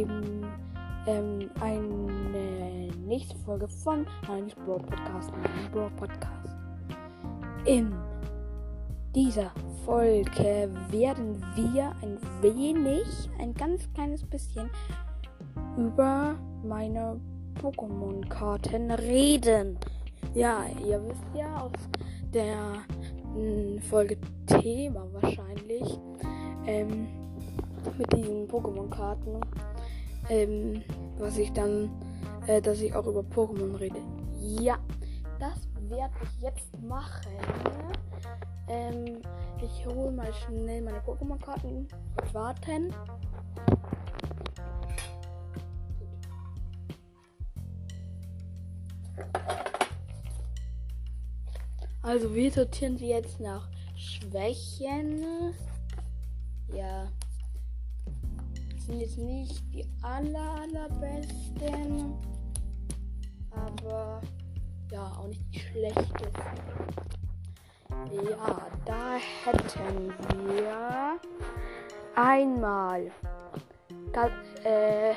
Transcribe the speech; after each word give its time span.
eben 0.00 0.44
ähm, 1.06 1.50
eine 1.60 2.88
nächste 3.06 3.36
Folge 3.38 3.68
von 3.68 4.04
Heinis 4.26 4.54
Bro 4.54 4.78
Podcast, 4.78 5.30
meinem 5.30 5.70
Bro 5.70 5.90
Podcast. 5.96 6.56
In 7.64 7.94
dieser 9.14 9.52
Folge 9.84 10.68
werden 10.90 11.40
wir 11.54 11.92
ein 12.02 12.18
wenig, 12.40 13.06
ein 13.38 13.54
ganz 13.54 13.88
kleines 13.94 14.24
bisschen 14.24 14.68
über 15.76 16.34
meine 16.64 17.20
Pokémon-Karten 17.62 18.90
reden. 18.90 19.78
Ja, 20.34 20.64
ihr 20.84 21.00
wisst 21.04 21.36
ja 21.36 21.60
aus 21.60 21.72
der 22.32 22.56
mh, 23.36 23.80
Folge 23.88 24.16
Thema 24.46 25.06
wahrscheinlich 25.12 26.00
ähm, 26.66 27.06
mit 27.98 28.12
diesen 28.12 28.48
Pokémon-Karten, 28.48 29.40
ähm, 30.28 30.82
was 31.18 31.36
ich 31.38 31.52
dann, 31.52 31.90
äh, 32.46 32.60
dass 32.60 32.80
ich 32.80 32.94
auch 32.94 33.06
über 33.06 33.20
Pokémon 33.20 33.78
rede. 33.78 34.00
Ja, 34.40 34.78
das 35.38 35.68
werde 35.88 36.14
ich 36.22 36.42
jetzt 36.42 36.82
machen. 36.82 37.32
Ähm, 38.68 39.20
ich 39.62 39.86
hole 39.86 40.10
mal 40.10 40.32
schnell 40.32 40.82
meine 40.82 40.98
Pokémon-Karten. 41.00 41.88
Warten. 42.32 42.92
Also 52.02 52.34
wir 52.34 52.50
sortieren 52.50 52.98
sie 52.98 53.08
jetzt 53.08 53.40
nach 53.40 53.68
Schwächen. 53.96 55.54
Sind 58.86 59.00
jetzt 59.00 59.16
nicht 59.16 59.62
die 59.72 59.86
aller, 60.02 60.60
allerbesten. 60.60 62.14
Aber 63.50 64.20
ja, 64.90 65.06
auch 65.18 65.26
nicht 65.26 65.42
die 65.54 65.58
schlechtesten. 65.58 66.24
Ja, 68.28 68.68
da 68.84 69.16
hätten 69.44 70.12
wir 70.46 71.18
einmal 72.14 73.10
das, 74.12 74.30
äh, 74.64 75.14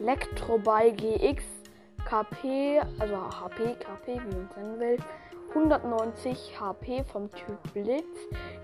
Elektroball 0.00 0.92
GX 0.92 1.42
KP, 2.04 2.80
also 2.98 3.16
HP, 3.16 3.74
KP, 3.74 4.06
wie 4.14 4.34
man 4.34 4.48
es 4.50 4.56
nennen 4.56 4.80
will. 4.80 4.98
190 5.56 6.60
HP 6.60 7.02
vom 7.04 7.30
Typ 7.30 7.72
Blitz. 7.72 8.04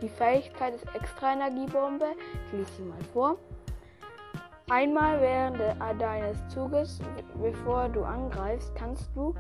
Die 0.02 0.10
Fähigkeit 0.10 0.74
ist 0.74 0.84
Extra 0.94 1.32
Energiebombe. 1.32 2.04
Ich 2.46 2.52
lese 2.52 2.70
sie 2.74 2.82
mal 2.82 3.02
vor. 3.14 3.38
Einmal 4.68 5.18
während 5.22 5.58
deines 5.98 6.36
Zuges, 6.48 7.00
bevor 7.40 7.88
du 7.88 8.02
angreifst, 8.02 8.74
kannst 8.74 9.08
du 9.14 9.34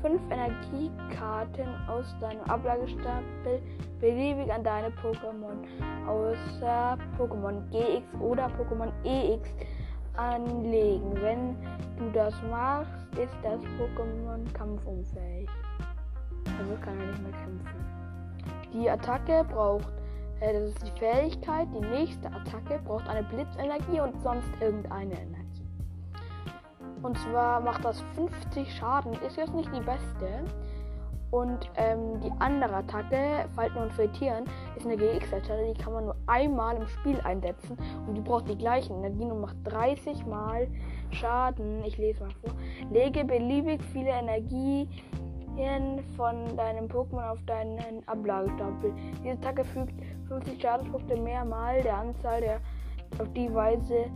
fünf 0.00 0.20
Energiekarten 0.30 1.68
aus 1.88 2.06
deinem 2.20 2.42
Ablagestapel 2.44 3.60
beliebig 4.00 4.50
an 4.50 4.64
deine 4.64 4.88
Pokémon 4.88 5.60
außer 6.08 6.96
Pokémon 7.18 7.68
GX 7.70 8.20
oder 8.20 8.46
Pokémon 8.46 8.90
EX 9.04 9.50
anlegen. 10.16 11.12
Wenn 11.20 11.56
du 11.98 12.10
das 12.14 12.34
machst, 12.50 13.18
ist 13.18 13.36
das 13.42 13.60
Pokémon 13.78 14.50
kampfunfähig. 14.54 15.48
Also 16.58 16.74
kann 16.82 16.98
er 17.00 17.06
nicht 17.06 17.22
mehr 17.22 17.32
kämpfen. 17.32 17.84
Die 18.72 18.90
Attacke 18.90 19.44
braucht, 19.44 19.92
äh, 20.40 20.52
das 20.52 20.70
ist 20.70 20.86
die 20.86 20.98
Fähigkeit, 20.98 21.68
die 21.74 21.86
nächste 21.86 22.28
Attacke 22.28 22.80
braucht 22.84 23.08
eine 23.08 23.22
Blitzenergie 23.22 24.00
und 24.00 24.20
sonst 24.22 24.48
irgendeine 24.60 25.14
Energie. 25.14 25.44
Und 27.02 27.18
zwar 27.18 27.60
macht 27.60 27.84
das 27.84 28.00
50 28.14 28.74
Schaden, 28.74 29.12
ist 29.26 29.36
jetzt 29.36 29.54
nicht 29.54 29.70
die 29.74 29.80
beste. 29.80 30.44
Und 31.30 31.68
ähm, 31.74 32.20
die 32.20 32.30
andere 32.38 32.76
Attacke, 32.76 33.48
Falten 33.56 33.76
und 33.76 33.92
Filtrieren, 33.92 34.44
ist 34.76 34.86
eine 34.86 34.96
GX-Attacke, 34.96 35.74
die 35.74 35.82
kann 35.82 35.92
man 35.92 36.04
nur 36.04 36.16
einmal 36.26 36.76
im 36.76 36.86
Spiel 36.86 37.20
einsetzen. 37.22 37.76
Und 38.06 38.14
die 38.14 38.20
braucht 38.20 38.48
die 38.48 38.56
gleichen 38.56 38.98
Energien 38.98 39.32
und 39.32 39.40
macht 39.40 39.56
30 39.64 40.24
mal 40.26 40.68
Schaden. 41.10 41.82
Ich 41.84 41.98
lese 41.98 42.22
mal 42.22 42.30
vor. 42.40 42.54
Lege 42.90 43.24
beliebig 43.24 43.82
viele 43.92 44.10
Energien 44.10 44.88
von 46.16 46.56
deinem 46.56 46.86
Pokémon 46.86 47.30
auf 47.30 47.38
deinen 47.46 48.06
Ablagestapel. 48.08 48.92
Diese 49.22 49.32
Attacke 49.32 49.64
fügt 49.64 49.94
50 50.28 50.60
Schadenspunkte 50.60 51.16
mehr 51.16 51.44
mal 51.44 51.80
der 51.82 51.96
Anzahl 51.96 52.40
der 52.40 52.60
auf 53.18 53.32
die 53.34 53.52
Weise 53.52 54.06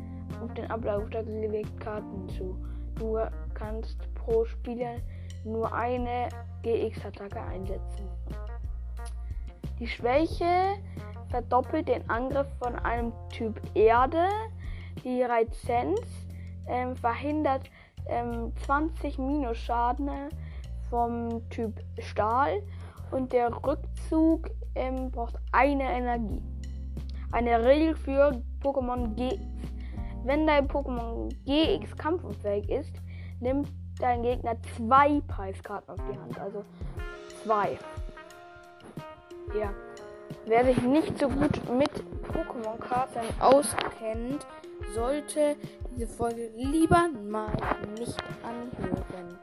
auf 0.43 0.53
den 0.55 0.71
Ablagestapel 0.71 1.41
gelegten 1.41 1.79
Karten 1.79 2.29
zu. 2.29 2.57
Du 2.97 3.19
kannst 3.55 3.97
pro 4.15 4.45
Spieler 4.45 4.97
nur 5.45 5.73
eine 5.73 6.29
GX-Attacke 6.63 7.41
einsetzen. 7.41 8.09
Die 9.79 9.87
Schwäche 9.87 10.77
verdoppelt 11.31 11.89
den 11.89 12.09
Angriff 12.11 12.49
von 12.61 12.75
einem 12.77 13.13
Typ 13.31 13.61
Erde. 13.75 14.27
Die 15.05 15.23
Reizenz 15.23 16.01
ähm, 16.67 16.97
verhindert 16.97 17.71
ähm, 18.09 18.53
20 18.65 19.19
Minusschaden 19.19 20.11
vom 20.91 21.49
Typ 21.51 21.81
Stahl 21.99 22.63
und 23.11 23.33
der 23.33 23.51
Rückzug 23.65 24.51
ähm, 24.75 25.11
braucht 25.11 25.37
eine 25.53 25.85
Energie. 25.85 26.43
Eine 27.33 27.65
Regel 27.65 27.95
für 27.95 28.43
Pokémon 28.63 29.15
GX. 29.15 29.41
Wenn 30.25 30.47
dein 30.47 30.69
Pokémon 30.69 31.29
GX 31.45 31.97
kampfunfähig 31.97 32.69
ist, 32.69 32.93
nimmt 33.41 33.69
dein 33.99 34.23
Gegner 34.23 34.57
zwei 34.77 35.21
Preiskarten 35.27 35.91
auf 35.95 36.01
die 36.11 36.19
Hand. 36.19 36.39
Also 36.39 36.65
zwei. 37.43 37.79
Ja. 39.59 39.73
Wer 40.47 40.65
sich 40.65 40.81
nicht 40.83 41.19
so 41.19 41.29
gut 41.29 41.69
mit 41.71 41.91
Pokémon-Karten 42.33 43.21
auskennt, 43.41 44.47
sollte 44.95 45.57
diese 45.91 46.07
Folge 46.07 46.51
lieber 46.57 47.09
mal 47.29 47.53
nicht 47.99 48.17
anhören. 48.43 49.39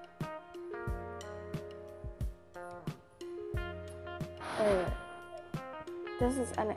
Das 6.19 6.37
ist 6.37 6.57
eine 6.57 6.75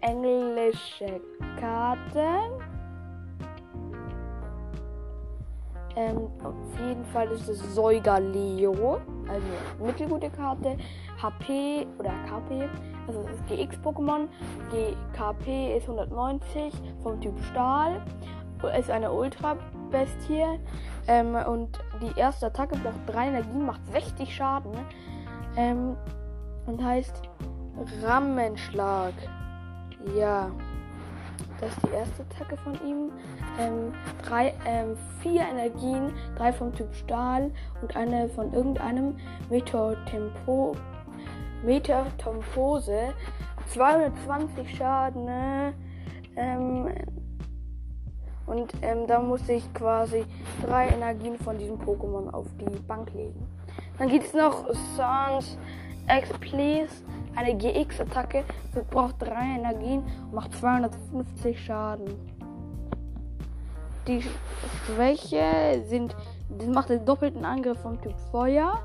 englische 0.00 1.20
Karte. 1.58 2.26
Ähm, 5.96 6.28
auf 6.44 6.54
jeden 6.78 7.04
Fall 7.06 7.28
ist 7.28 7.48
es 7.48 7.74
Säuger-Leo. 7.74 9.00
Also 9.28 9.84
mittelgute 9.84 10.30
Karte. 10.30 10.76
HP 11.20 11.86
oder 11.98 12.12
KP. 12.28 12.68
Also 13.06 13.22
das 13.22 13.32
ist 13.32 13.46
GX-Pokémon. 13.48 14.28
GKP 14.70 15.76
ist 15.76 15.88
190 15.88 16.72
vom 17.02 17.20
Typ 17.20 17.34
Stahl. 17.50 18.00
Ist 18.78 18.90
eine 18.90 19.12
Ultra-Bestie. 19.12 20.44
Ähm, 21.08 21.34
und 21.34 21.78
die 22.00 22.18
erste 22.18 22.46
Attacke 22.46 22.76
braucht 22.78 23.00
3 23.06 23.28
Energien, 23.28 23.66
macht 23.66 23.80
60 23.92 24.34
Schaden. 24.34 24.72
Ähm, 25.56 25.96
und 26.68 26.84
heißt 26.84 27.22
Rammenschlag. 28.02 29.14
Ja. 30.16 30.50
Das 31.60 31.70
ist 31.70 31.82
die 31.86 31.92
erste 31.92 32.22
Attacke 32.22 32.56
von 32.58 32.74
ihm. 32.86 33.10
Ähm, 33.58 33.92
drei, 34.22 34.54
ähm, 34.64 34.96
vier 35.20 35.42
Energien, 35.42 36.12
drei 36.36 36.52
vom 36.52 36.72
Typ 36.72 36.94
Stahl 36.94 37.50
und 37.82 37.96
eine 37.96 38.28
von 38.28 38.52
irgendeinem 38.52 39.16
Meteortempo, 39.50 40.76
Meteortompose. 41.64 43.12
220 43.72 44.76
Schaden. 44.76 45.24
Ne? 45.24 45.74
Ähm, 46.36 46.88
und 48.46 48.72
ähm, 48.82 49.06
da 49.06 49.20
muss 49.20 49.46
ich 49.48 49.72
quasi 49.74 50.24
drei 50.64 50.88
Energien 50.88 51.36
von 51.38 51.58
diesem 51.58 51.76
Pokémon 51.76 52.30
auf 52.30 52.46
die 52.58 52.78
Bank 52.86 53.12
legen. 53.12 53.46
Dann 53.98 54.08
gibt 54.08 54.24
es 54.24 54.32
noch 54.32 54.64
Sans 54.96 55.58
X 56.08 56.30
Please 56.40 57.04
eine 57.36 57.56
GX-Attacke 57.56 58.44
verbraucht 58.72 59.16
3 59.20 59.30
Energien 59.58 60.02
und 60.24 60.34
macht 60.34 60.52
250 60.54 61.64
Schaden. 61.64 62.16
Die 64.08 64.24
Schwäche 64.86 65.84
sind, 65.86 66.16
das 66.48 66.66
macht 66.66 66.88
den 66.88 67.04
doppelten 67.04 67.44
Angriff 67.44 67.78
vom 67.80 68.00
Typ 68.00 68.18
Feuer. 68.32 68.80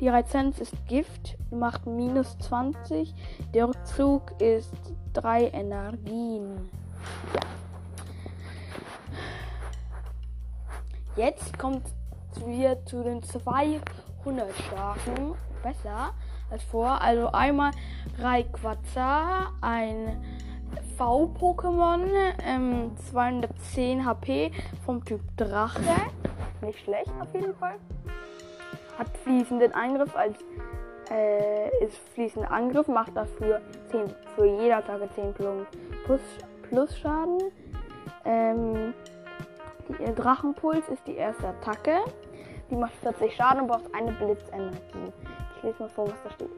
Die 0.00 0.08
Reizenz 0.08 0.58
ist 0.58 0.74
Gift, 0.86 1.38
macht 1.50 1.86
minus 1.86 2.36
20. 2.40 3.14
Der 3.54 3.68
Rückzug 3.68 4.38
ist 4.40 4.74
3 5.14 5.48
Energien. 5.48 6.68
Ja. 7.32 7.40
Jetzt 11.16 11.58
kommt 11.58 11.86
wir 12.44 12.84
zu 12.84 13.02
den 13.02 13.22
200 13.22 13.80
starken. 14.68 15.36
Besser 15.62 16.12
vor. 16.62 17.00
Also 17.00 17.28
einmal 17.32 17.72
Rayquaza, 18.18 19.52
ein 19.60 20.22
V-Pokémon. 20.96 22.06
Ähm, 22.44 22.92
210 23.10 24.04
HP 24.04 24.52
vom 24.84 25.04
Typ 25.04 25.20
Drache. 25.36 25.80
Nicht 26.60 26.80
schlecht 26.80 27.10
auf 27.20 27.32
jeden 27.34 27.54
Fall. 27.56 27.76
Hat 28.98 29.08
fließenden 29.24 29.72
Angriff 29.72 30.14
als 30.16 30.38
äh, 31.10 31.84
ist 31.84 31.96
fließender 32.14 32.50
Angriff, 32.50 32.88
macht 32.88 33.16
dafür 33.16 33.60
10, 33.90 34.14
für 34.34 34.46
jeder 34.46 34.78
Attacke 34.78 35.08
10 35.14 35.34
plus, 35.34 36.20
plus 36.62 36.98
Schaden. 36.98 37.38
Ähm, 38.24 38.94
die 39.88 40.14
Drachenpuls 40.14 40.88
ist 40.88 41.06
die 41.06 41.16
erste 41.16 41.48
Attacke. 41.48 41.98
Die 42.70 42.76
macht 42.76 42.94
40 43.02 43.34
Schaden 43.34 43.62
und 43.62 43.66
braucht 43.68 43.94
eine 43.94 44.12
Blitzenergie. 44.12 45.12
Lese 45.64 45.82
mal 45.82 45.88
vor, 45.88 46.06
was 46.06 46.22
da 46.22 46.30
steht. 46.30 46.50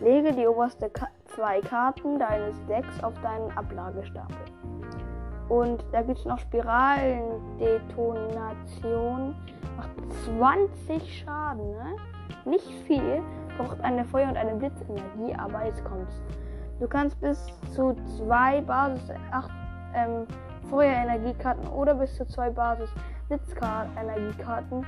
Lege 0.00 0.32
die 0.32 0.46
oberste 0.46 0.88
Ka 0.90 1.08
zwei 1.26 1.60
Karten 1.60 2.18
deines 2.18 2.64
Decks 2.66 3.02
auf 3.02 3.14
deinen 3.20 3.50
Ablagestapel. 3.56 4.36
Und 5.48 5.84
da 5.92 6.02
gibt 6.02 6.18
es 6.18 6.24
noch 6.24 6.38
Spiralendetonation. 6.38 9.34
Macht 9.76 9.90
20 10.24 11.24
Schaden, 11.24 11.72
ne? 11.72 11.96
Nicht 12.44 12.70
viel. 12.86 13.22
Braucht 13.58 13.80
eine 13.80 14.04
Feuer- 14.04 14.28
und 14.28 14.36
eine 14.36 14.54
Blitzenergie, 14.54 15.34
aber 15.36 15.66
jetzt 15.66 15.84
kommt's. 15.84 16.22
Du 16.80 16.88
kannst 16.88 17.20
bis 17.20 17.46
zu 17.74 17.94
zwei 18.16 18.60
Basis 18.62 19.10
8 19.30 19.50
ähm, 19.94 20.26
Feuerenergiekarten 20.70 21.68
oder 21.68 21.94
bis 21.94 22.16
zu 22.16 22.26
zwei 22.26 22.50
Basis 22.50 22.90
Blitzenergiekarten 23.28 24.84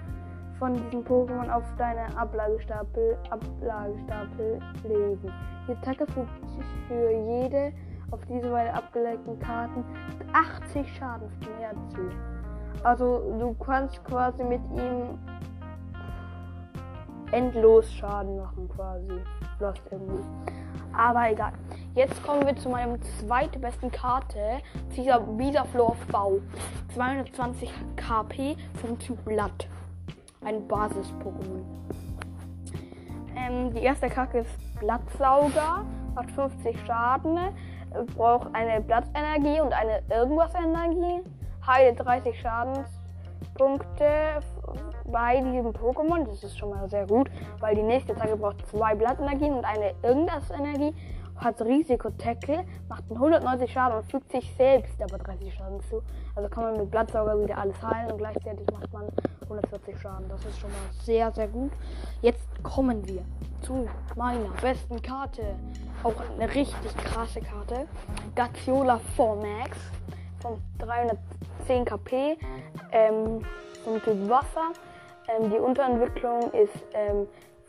von 0.58 0.74
diesen 0.74 1.04
Pokémon 1.04 1.50
auf 1.50 1.64
deine 1.76 2.16
Ablagestapel, 2.16 3.16
Ablagestapel 3.30 4.60
legen. 4.84 5.32
Die 5.68 5.72
Attacke 5.72 6.06
fügt 6.06 6.30
für 6.88 7.10
jede 7.10 7.72
auf 8.10 8.20
diese 8.28 8.50
Weise 8.52 8.72
abgelegten 8.72 9.38
Karten 9.40 9.84
80 10.32 10.96
Schaden 10.96 11.28
mehr 11.58 11.72
zu. 11.90 12.08
Also 12.84 13.36
du 13.38 13.54
kannst 13.54 14.02
quasi 14.04 14.44
mit 14.44 14.60
ihm 14.76 15.18
endlos 17.32 17.92
Schaden 17.92 18.36
machen 18.36 18.68
quasi. 18.68 19.20
Lost 19.58 19.82
irgendwie. 19.90 20.22
Aber 20.96 21.30
egal. 21.30 21.52
Jetzt 21.94 22.22
kommen 22.22 22.46
wir 22.46 22.56
zu 22.56 22.68
meinem 22.68 23.00
zweitbesten 23.02 23.90
Karte. 23.90 24.60
Dieser 24.96 25.20
Bisaflor 25.20 25.96
V. 26.10 26.40
220 26.94 27.70
KP 27.96 28.56
vom 28.80 28.98
Typ 28.98 29.22
Blatt. 29.24 29.68
Ein 30.44 30.68
Basis-Pokémon. 30.68 31.64
Ähm, 33.36 33.72
die 33.72 33.80
erste 33.80 34.08
Kacke 34.08 34.38
ist 34.38 34.50
Blattsauger. 34.78 35.84
Macht 36.14 36.30
50 36.32 36.76
Schaden. 36.86 37.38
Braucht 38.16 38.54
eine 38.54 38.80
Blattenergie 38.80 39.60
und 39.60 39.72
eine 39.72 40.02
Irgendwas-Energie. 40.10 41.22
Heilt 41.66 41.98
30 41.98 42.40
Schadenspunkte 42.40 44.40
bei 45.06 45.40
diesem 45.40 45.72
Pokémon. 45.72 46.26
Das 46.26 46.44
ist 46.44 46.58
schon 46.58 46.70
mal 46.70 46.88
sehr 46.88 47.06
gut, 47.06 47.30
weil 47.60 47.74
die 47.74 47.82
nächste 47.82 48.12
Attacke 48.12 48.36
braucht 48.36 48.66
zwei 48.68 48.94
Blattenergien 48.94 49.54
und 49.54 49.64
eine 49.64 49.94
Irgendwas-Energie. 50.02 50.94
Hat 51.36 51.60
Risiko-Tackle, 51.60 52.64
macht 52.88 53.04
190 53.10 53.70
Schaden 53.70 53.98
und 53.98 54.10
fügt 54.10 54.30
sich 54.30 54.54
selbst 54.56 55.00
aber 55.02 55.18
30 55.18 55.52
Schaden 55.52 55.80
zu. 55.82 56.02
Also 56.34 56.48
kann 56.48 56.64
man 56.64 56.78
mit 56.78 56.90
Blattsauger 56.90 57.38
wieder 57.42 57.58
alles 57.58 57.76
heilen 57.82 58.12
und 58.12 58.18
gleichzeitig 58.18 58.66
macht 58.72 58.90
man 58.92 59.04
140 59.48 59.98
Schaden. 60.00 60.28
Das 60.28 60.44
ist 60.44 60.58
schon 60.58 60.70
mal 60.70 60.78
sehr, 61.02 61.32
sehr 61.32 61.48
gut. 61.48 61.72
Jetzt 62.22 62.46
kommen 62.62 63.06
wir 63.06 63.24
zu 63.62 63.88
meiner 64.14 64.50
besten 64.60 65.00
Karte. 65.00 65.56
Auch 66.02 66.14
eine 66.38 66.52
richtig 66.54 66.96
krasse 66.96 67.40
Karte. 67.40 67.86
Gaziola 68.34 69.00
4 69.16 69.36
Max 69.36 69.78
von 70.40 70.60
310 70.78 71.84
KP. 71.84 72.36
Ähm, 72.92 73.44
vom 73.84 74.02
Typ 74.02 74.28
Wasser. 74.28 74.72
Ähm, 75.28 75.50
die 75.50 75.58
Unterentwicklung 75.58 76.50
ist 76.52 76.84
ähm, 76.92 77.26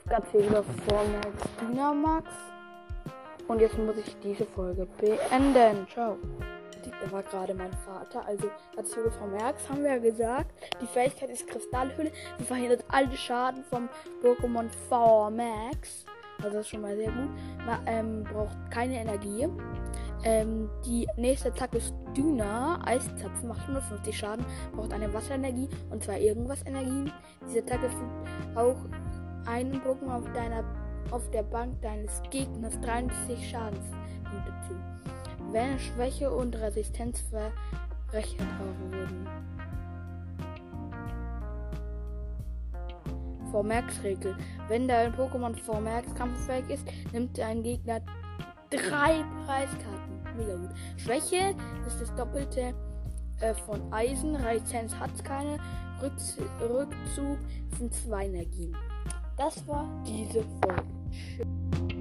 Gaziola 0.08 0.64
4 0.64 0.98
Max 0.98 1.50
Dynamax. 1.62 2.30
Und 3.48 3.62
jetzt 3.62 3.78
muss 3.78 3.98
ich 3.98 4.18
diese 4.20 4.46
Folge 4.46 4.88
beenden. 5.00 5.88
Ciao. 5.88 6.18
Da 7.02 7.12
war 7.12 7.24
gerade 7.24 7.54
mein 7.54 7.72
Vater. 7.86 8.26
Also 8.26 8.50
Azure 8.78 9.12
vom 9.12 9.32
Merx 9.32 9.68
haben 9.70 9.84
wir 9.84 9.92
ja 9.92 9.98
gesagt. 9.98 10.52
Die 10.82 10.88
Fähigkeit 10.88 11.30
ist 11.30 11.48
Kristallhülle. 11.48 12.12
Sie 12.38 12.46
verhindert 12.46 12.86
alle 12.90 13.16
Schaden 13.16 13.64
vom 13.64 13.90
Pokémon 14.24 14.70
V 14.90 15.30
Max. 15.32 16.06
Also 16.38 16.58
das 16.58 16.66
ist 16.66 16.70
schon 16.70 16.82
mal 16.82 16.96
sehr 16.96 17.12
gut. 17.12 17.30
Man 17.66 17.80
ähm, 17.88 18.24
braucht 18.24 18.56
keine 18.70 19.00
Energie. 19.00 19.48
Ähm, 20.24 20.70
die 20.86 21.08
nächste 21.18 21.50
Attacke 21.50 21.78
ist 21.78 21.94
Düner. 22.16 22.80
Eiszapfen 22.86 23.48
macht 23.48 23.62
150 23.62 24.18
Schaden. 24.18 24.46
Braucht 24.76 24.94
eine 24.94 25.12
Wasserenergie 25.14 25.70
und 25.90 26.04
zwei 26.04 26.22
irgendwas 26.22 26.66
Energien. 26.66 27.12
Diese 27.48 27.60
Attacke 27.60 27.90
fügt 27.90 28.58
auch 28.58 28.78
einen 29.48 29.82
Pokémon 29.82 30.18
auf 30.18 30.34
deiner 30.34 30.64
auf 31.12 31.30
der 31.32 31.44
Bank 31.44 31.82
deines 31.82 32.22
Gegners 32.30 32.80
30 32.82 33.50
Schadenspunkte 33.50 34.67
wenn 35.52 35.80
Schwäche 35.80 36.32
und 36.32 36.56
Resistenz 36.56 37.24
verrechnet 37.30 38.48
wurden. 38.60 39.28
Vormerksregel. 43.52 44.36
Wenn 44.68 44.88
dein 44.88 45.14
Pokémon 45.14 45.56
Vormerks 45.56 46.14
kampffähig 46.16 46.70
ist, 46.70 46.86
nimmt 47.14 47.38
dein 47.38 47.64
Gegner 47.64 48.02
drei 48.70 49.24
Preiskarten. 49.46 50.22
Mega 50.38 50.56
gut. 50.56 50.70
Schwäche 50.98 51.56
ist 51.88 52.02
das 52.02 52.14
Doppelte 52.16 52.74
äh, 53.40 53.54
von 53.66 53.82
Eisen. 53.92 54.36
Resistenz 54.36 54.94
hat 54.96 55.24
keine. 55.24 55.58
Rückz 56.02 56.38
Rückzug 56.62 57.40
sind 57.78 57.94
zwei 57.94 58.26
Energien. 58.26 58.76
Das 59.36 59.68
war 59.68 59.88
diese 60.06 60.44
Folge. 60.62 61.97